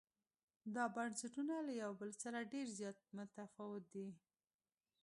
دا 0.75 0.83
بنسټونه 0.95 1.53
له 1.67 1.73
یو 1.83 1.91
بل 2.01 2.11
سره 2.23 2.49
ډېر 2.53 2.67
زیات 2.79 2.97
متفاوت 3.17 3.83
دي. 3.93 4.07